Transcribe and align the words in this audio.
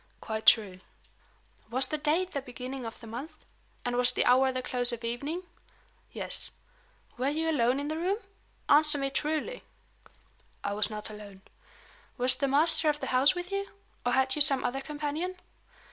"Quite 0.19 0.47
true." 0.47 0.79
"Was 1.69 1.89
the 1.89 1.97
date 1.99 2.31
the 2.31 2.41
beginning 2.41 2.87
of 2.87 2.99
the 2.99 3.05
month? 3.05 3.45
and 3.85 3.95
was 3.95 4.11
the 4.11 4.25
hour 4.25 4.51
the 4.51 4.63
close 4.63 4.91
of 4.91 5.03
evening?" 5.03 5.43
"Yes." 6.11 6.49
"Were 7.19 7.29
you 7.29 7.47
alone 7.51 7.79
in 7.79 7.87
the 7.87 7.97
room? 7.99 8.17
Answer 8.67 8.97
me 8.97 9.11
truly!" 9.11 9.61
"I 10.63 10.73
was 10.73 10.89
not 10.89 11.11
alone." 11.11 11.43
"Was 12.17 12.35
the 12.35 12.47
master 12.47 12.89
of 12.89 12.99
the 12.99 13.13
house 13.13 13.35
with 13.35 13.51
you? 13.51 13.69
or 14.03 14.13
had 14.13 14.33
you 14.35 14.41
some 14.41 14.63
other 14.63 14.81
companion?" 14.81 15.35